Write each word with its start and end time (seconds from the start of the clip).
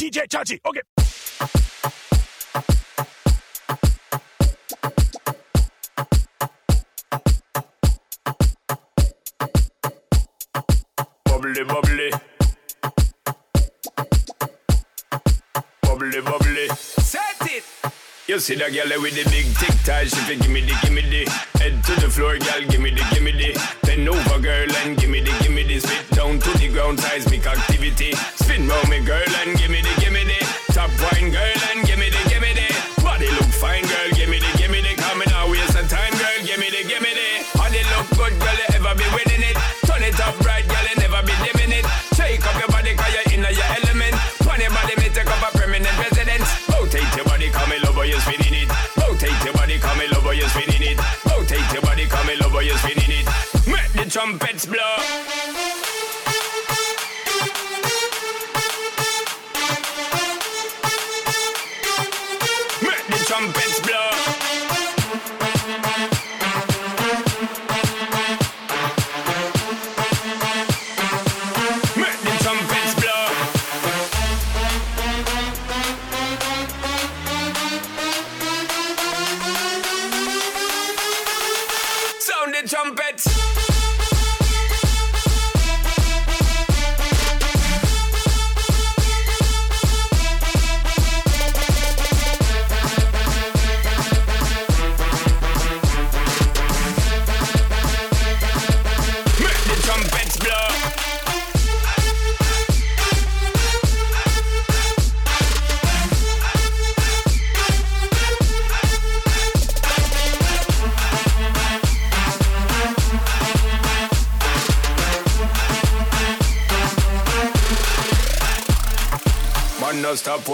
DJ 0.00 0.26
Chachi. 0.26 0.58
Okay. 0.64 0.80
Bubbly, 11.26 11.64
bubbly. 11.64 12.10
Bubbly, 15.82 16.20
bubbly. 16.22 16.68
Set 16.68 17.20
it. 17.42 17.64
You 18.26 18.38
see 18.38 18.54
that 18.54 18.72
girl 18.72 19.02
with 19.02 19.14
the 19.14 19.28
big 19.28 19.54
tic 19.58 19.76
tac, 19.84 20.06
she 20.06 20.16
fi 20.16 20.36
gimme 20.36 20.62
the 20.62 20.78
gimme 20.82 21.02
the 21.02 21.28
Head 21.58 21.84
to 21.84 22.00
the 22.00 22.08
floor, 22.08 22.38
girl, 22.38 22.62
gimme 22.70 22.88
the 22.88 23.04
gimme 23.12 23.32
the 23.32 23.60
Bend 23.82 24.08
over, 24.08 24.40
girl, 24.40 24.76
and 24.76 24.96
gimme 24.96 25.20
the 25.20 25.32
gimme 25.42 25.62
the 25.64 25.78
Spit 25.78 26.10
down 26.16 26.38
to 26.38 26.58
the 26.58 26.68
ground, 26.68 27.00
seismic 27.00 27.46
activity 27.46 28.14
Fin 28.50 28.66
round 28.66 28.88
me 28.88 28.98
girl 28.98 29.22
and 29.46 29.56
give 29.56 29.70
me 29.70 29.80
the, 29.80 29.94
give 30.00 30.12
me 30.12 30.19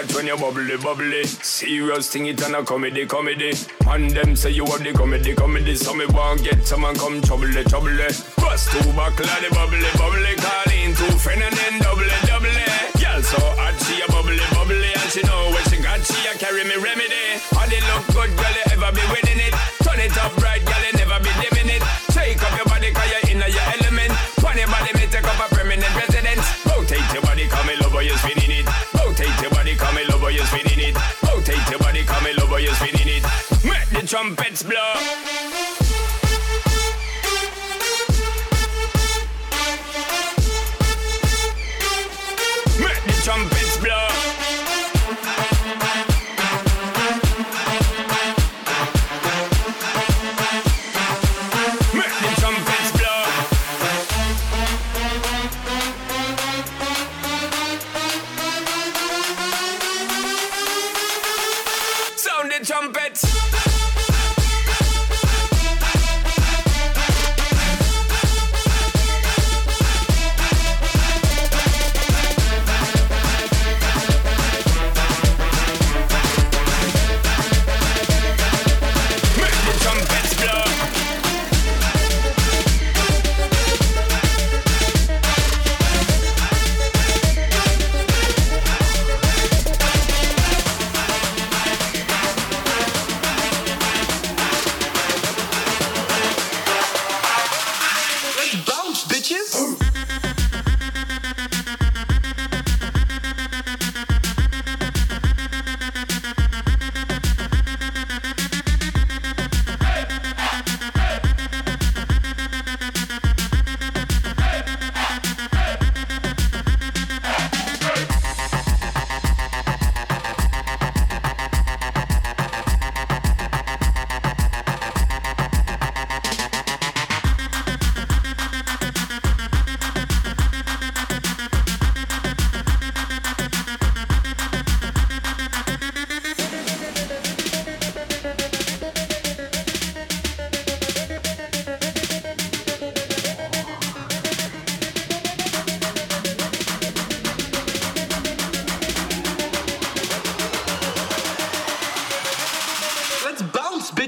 hot 0.00 0.14
when 0.14 0.26
you 0.26 0.36
bubbly, 0.36 0.76
bubbly. 0.76 1.24
Serious 1.24 2.10
thing, 2.10 2.26
it 2.26 2.42
and 2.42 2.54
a 2.54 2.64
comedy, 2.64 3.06
comedy. 3.06 3.52
And 3.86 4.10
them 4.10 4.36
say 4.36 4.50
you 4.50 4.64
have 4.66 4.82
the 4.82 4.92
comedy, 4.92 5.34
comedy. 5.34 5.74
So 5.74 5.94
me 5.94 6.06
won't 6.06 6.42
get 6.42 6.66
someone 6.66 6.94
come 6.96 7.20
trouble, 7.22 7.52
trouble. 7.64 7.96
Bust 8.36 8.70
two 8.72 8.92
back, 8.92 9.18
like 9.18 9.42
the 9.42 9.50
bubbly, 9.54 9.90
bubbly. 9.98 10.34
Call 10.36 10.72
in 10.72 10.94
two 10.94 11.18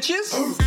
bitches. 0.02 0.58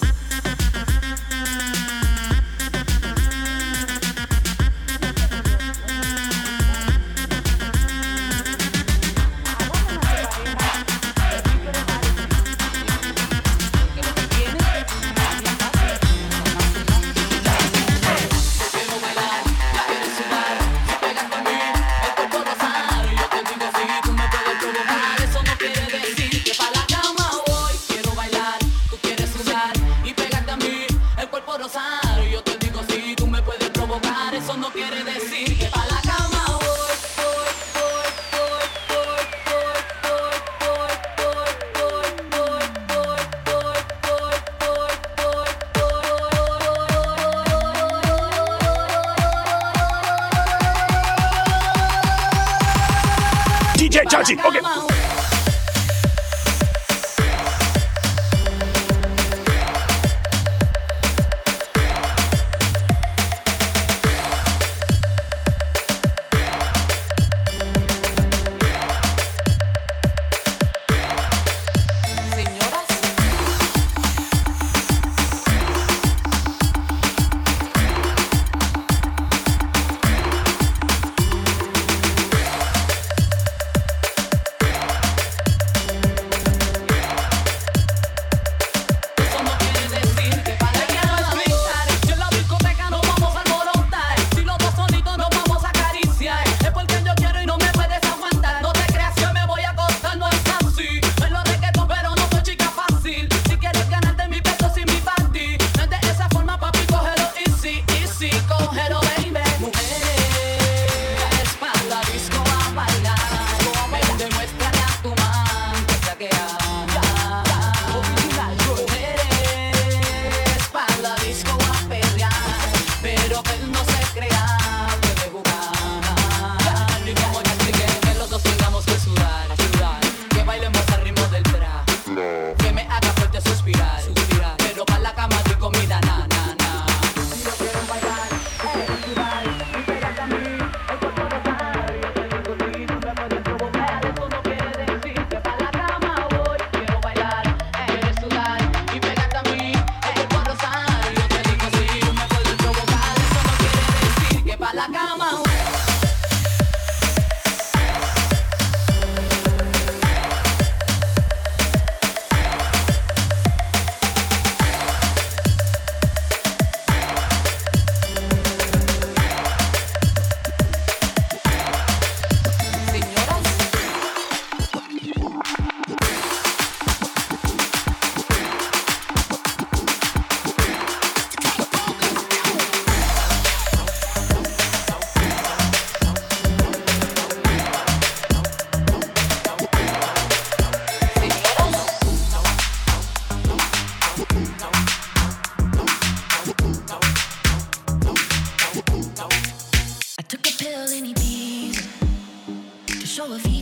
bitches! 0.00 0.57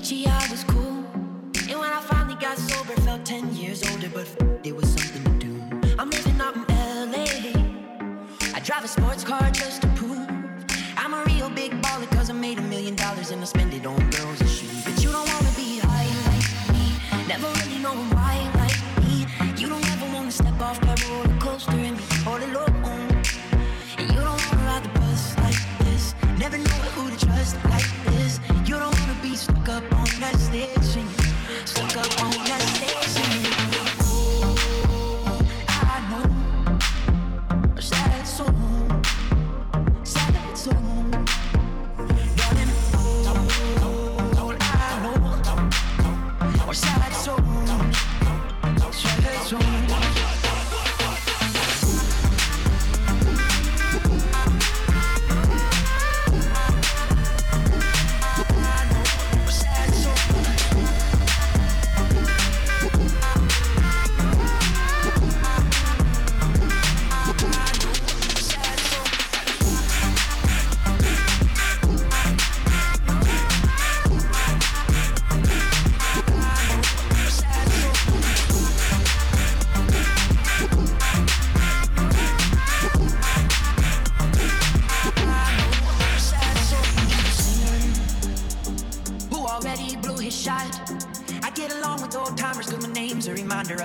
She 0.06 0.24
I 0.24 0.48
was 0.52 0.62
cool. 0.62 1.04
And 1.68 1.80
when 1.80 1.90
I 1.90 2.00
finally 2.00 2.36
got 2.36 2.56
sober, 2.58 2.92
felt 3.00 3.24
10 3.24 3.56
years 3.56 3.82
older, 3.90 4.08
but 4.08 4.62
there 4.62 4.72
was 4.72 4.88
something 4.88 5.24
to 5.24 5.46
do. 5.46 5.96
I'm 5.98 6.10
living 6.10 6.40
out 6.40 6.54
in 6.54 6.62
LA. 7.10 8.54
I 8.54 8.60
drive 8.60 8.84
a 8.84 8.86
sports 8.86 9.24
car 9.24 9.50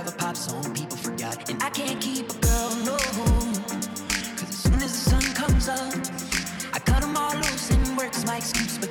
grab 0.04 0.14
a 0.14 0.18
pop 0.18 0.36
song 0.36 0.74
people 0.74 0.98
forgot. 0.98 1.50
And 1.50 1.62
I 1.62 1.70
can't 1.70 2.00
keep 2.02 2.30
a 2.30 2.34
girl, 2.34 2.76
no. 2.86 2.98
Cause 4.38 4.50
as 4.50 4.58
soon 4.58 4.76
as 4.76 4.92
the 4.92 5.10
sun 5.10 5.22
comes 5.34 5.70
up, 5.70 5.94
I 6.74 6.80
cut 6.80 7.02
them 7.02 7.16
all 7.16 7.36
loose 7.36 7.70
and 7.72 7.98
work 7.98 8.12
my 8.26 8.38
excuse 8.38 8.78
But 8.78 8.91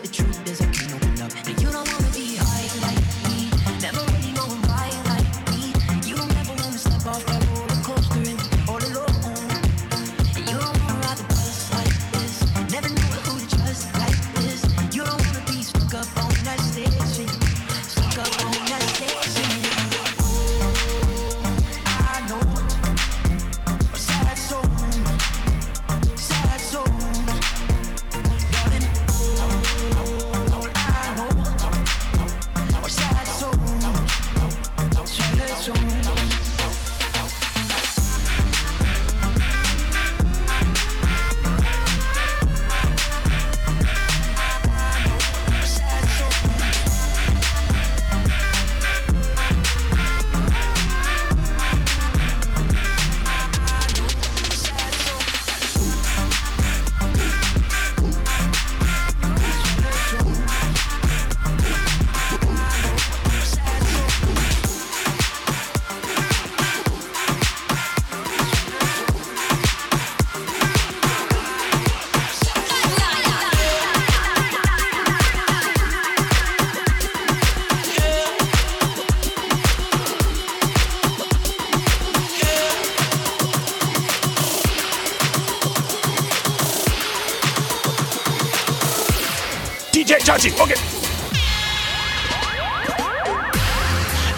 Chachi, 90.31 90.53
okay. 90.63 90.79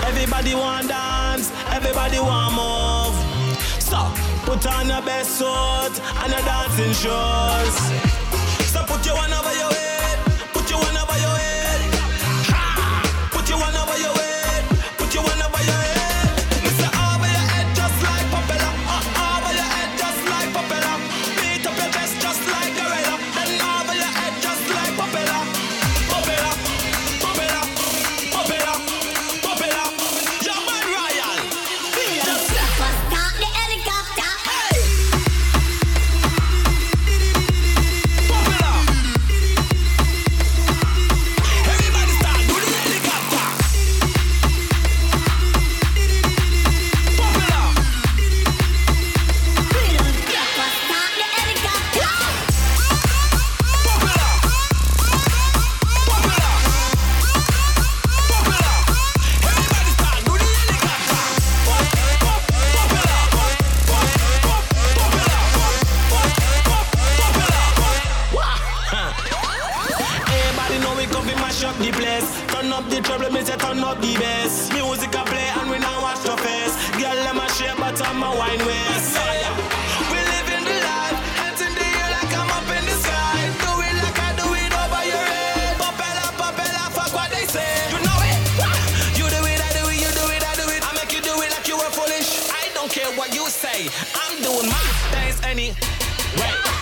Everybody 0.09 0.55
want 0.55 0.89
dance, 0.89 1.53
everybody 1.71 2.19
want 2.19 2.55
move. 2.55 3.15
So 3.79 3.99
put 4.47 4.67
on 4.69 4.89
your 4.89 5.03
best 5.03 5.37
suit 5.37 5.95
and 6.23 6.33
your 6.33 6.41
dancing 6.49 6.95
shoes. 6.95 7.77
So 8.73 8.83
put 8.87 9.05
your 9.05 9.17
one 9.17 9.35
over 9.35 9.53
your 9.53 9.71
head, 9.71 10.19
put 10.55 10.71
your 10.71 10.79
one 10.79 10.97
over 10.97 11.19
your 11.21 11.37
head. 11.37 11.52
any 95.45 95.75
way. 96.37 96.82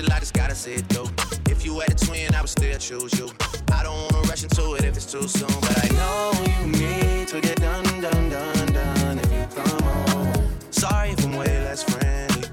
special, 0.00 0.12
I 0.12 0.20
just 0.20 0.34
gotta 0.34 0.54
see 0.54 0.74
it 0.74 0.86
through. 0.88 1.08
If 1.50 1.64
you 1.64 1.78
had 1.80 1.92
a 1.92 1.94
twin, 1.94 2.34
I 2.34 2.40
would 2.40 2.50
still 2.50 2.78
choose 2.78 3.18
you. 3.18 3.30
I 3.72 3.82
don't 3.82 4.12
wanna 4.12 4.28
rush 4.28 4.42
into 4.42 4.74
it 4.74 4.84
if 4.84 4.96
it's 4.96 5.10
too 5.10 5.26
soon, 5.28 5.48
but 5.60 5.84
I 5.84 5.88
know 5.94 6.32
you 6.46 6.66
need 6.72 7.28
to 7.28 7.40
get 7.40 7.56
done, 7.60 7.84
done, 8.00 8.28
done, 8.30 8.66
done 8.72 9.18
if 9.18 9.32
you 9.32 9.46
come 9.54 9.88
over. 9.88 10.44
Sorry 10.70 11.10
if 11.10 11.24
I'm 11.24 11.36
way 11.36 11.64
less 11.64 11.82
friendly. 11.82 12.48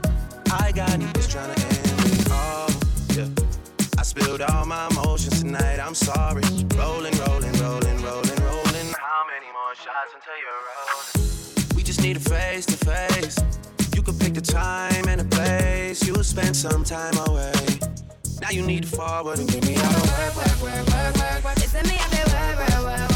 I 0.52 0.72
got 0.72 0.90
niggas 0.90 1.30
trying 1.30 1.54
to 1.54 1.62
end 1.66 2.04
me. 2.04 2.12
Oh, 2.30 2.68
yeah. 3.16 3.98
I 3.98 4.04
spilled 4.04 4.42
all 4.42 4.66
my 4.66 4.88
emotions 4.88 5.42
tonight, 5.42 5.80
I'm 5.80 5.96
sorry. 5.96 6.44
Rolling, 6.76 7.16
rolling, 7.26 7.56
rolling, 7.64 7.98
rolling, 8.02 8.40
rolling. 8.48 8.88
How 9.08 9.24
many 9.32 9.50
more 9.58 9.74
shots 9.76 10.14
until 10.16 10.38
you're 10.44 10.64
rolling? 10.72 11.76
We 11.76 11.84
just 11.84 12.02
need 12.02 12.18
a 12.18 12.20
face 12.20 12.66
to 12.68 12.78
face. 12.78 13.38
You 13.96 14.02
could 14.04 14.20
pick 14.20 14.34
the 14.36 14.42
time 14.42 15.08
and 15.08 15.22
a 15.22 15.27
spend 16.38 16.56
some 16.56 16.84
time 16.84 17.18
away. 17.28 17.52
Now 18.42 18.52
you 18.52 18.62
need 18.62 18.84
to 18.84 18.90
forward 18.90 19.40
and 19.40 19.50
get 19.50 19.66
me 19.66 19.76
out 19.76 19.96
of 19.96 20.04
work, 20.04 20.36
work, 20.36 20.62
work, 20.62 20.86
work, 20.88 21.16
work, 21.16 21.44
work. 21.44 21.58
It's 21.58 21.74
me 21.74 21.98
out 21.98 22.12
there, 22.12 22.26
work, 22.28 22.70
work, 22.70 23.00
work. 23.00 23.07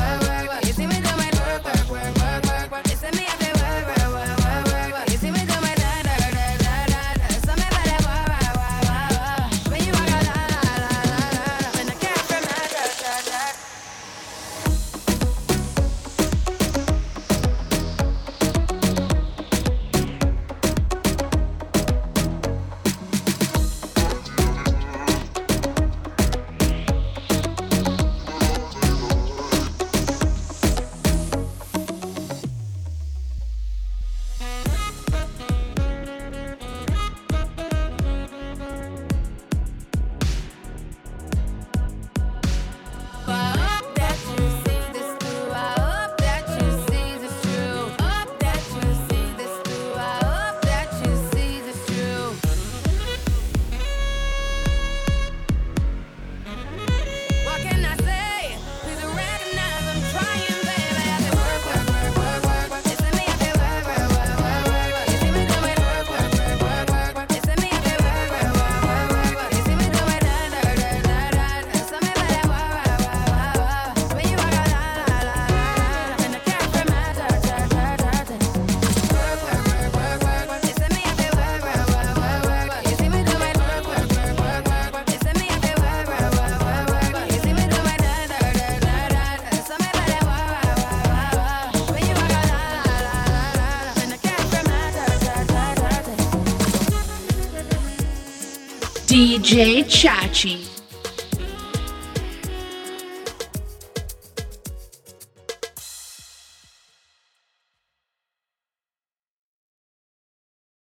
DJ 99.41 99.83
Chachi. 99.85 100.70